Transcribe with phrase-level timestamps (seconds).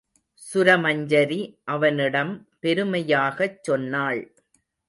[0.45, 1.37] சுரமஞ்சரி
[1.65, 2.33] அவனிடம்
[2.59, 4.23] பெருமையாகச் சொன்னாள்.